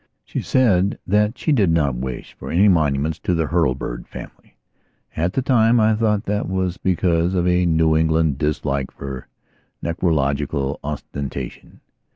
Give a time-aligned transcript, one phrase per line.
[0.25, 4.55] She said that she did not wish for any monuments to the Hurlbird family.
[5.15, 9.27] At the time I thought that that was because of a New England dislike for
[9.83, 11.81] necrological ostentation.